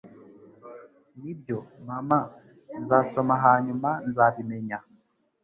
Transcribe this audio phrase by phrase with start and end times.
[1.19, 1.57] Nibyo,
[1.89, 2.19] mama,
[2.81, 4.77] nzasoma hanyuma nzabimenya.